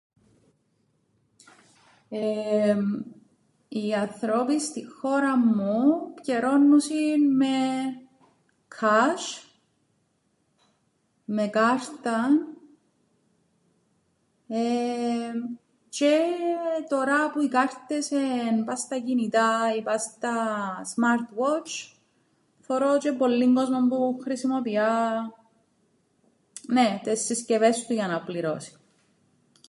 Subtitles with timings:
[2.09, 2.85] Εεεμ,
[3.67, 7.55] οι ανθρώποι στην χώραν μου πκιερώννουσιν με
[8.79, 9.43] cash,
[11.25, 12.47] με κάρταν
[15.89, 16.19] τζ̆αι
[16.89, 20.47] τωρά που οι κάρτες εν' πά' στα κινητά ή πά' στα
[20.93, 21.93] smart watch
[22.61, 24.95] θωρώ τζ̆αι πολλύν κόσμον που χρησιμοποιά,
[26.67, 28.75] νναι, τες συσκευές του για να πληρώσει.